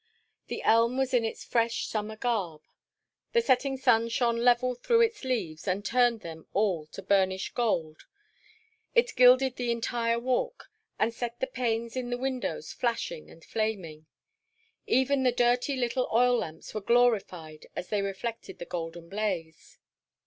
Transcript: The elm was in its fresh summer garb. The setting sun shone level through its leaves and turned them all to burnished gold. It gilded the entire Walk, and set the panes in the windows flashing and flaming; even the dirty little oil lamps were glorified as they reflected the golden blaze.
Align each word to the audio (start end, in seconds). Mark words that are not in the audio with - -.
The 0.47 0.63
elm 0.63 0.97
was 0.97 1.13
in 1.13 1.23
its 1.23 1.45
fresh 1.45 1.85
summer 1.85 2.15
garb. 2.15 2.63
The 3.33 3.41
setting 3.43 3.77
sun 3.77 4.09
shone 4.09 4.37
level 4.37 4.73
through 4.73 5.01
its 5.01 5.23
leaves 5.23 5.67
and 5.67 5.85
turned 5.85 6.21
them 6.21 6.47
all 6.53 6.87
to 6.87 7.03
burnished 7.03 7.53
gold. 7.53 8.07
It 8.95 9.15
gilded 9.15 9.57
the 9.57 9.69
entire 9.71 10.17
Walk, 10.17 10.71
and 10.97 11.13
set 11.13 11.39
the 11.39 11.45
panes 11.45 11.95
in 11.95 12.09
the 12.09 12.17
windows 12.17 12.73
flashing 12.73 13.29
and 13.29 13.45
flaming; 13.45 14.07
even 14.87 15.21
the 15.21 15.31
dirty 15.31 15.75
little 15.75 16.09
oil 16.11 16.35
lamps 16.35 16.73
were 16.73 16.81
glorified 16.81 17.67
as 17.75 17.89
they 17.89 18.01
reflected 18.01 18.57
the 18.57 18.65
golden 18.65 19.07
blaze. 19.07 19.77